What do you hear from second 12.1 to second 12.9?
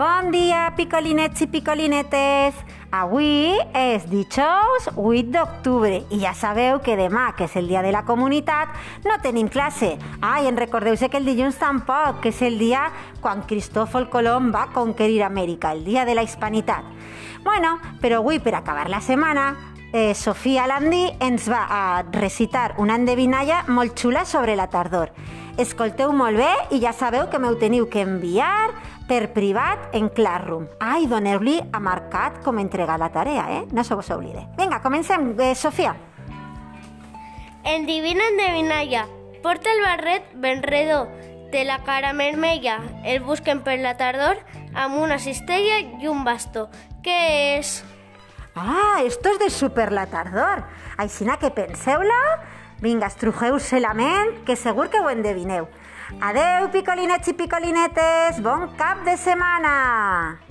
que és el dia